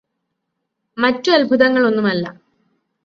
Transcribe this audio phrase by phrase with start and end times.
[0.97, 2.25] മറ്റു അത്ഭുതങ്ങൾ ഒന്നുമല്ല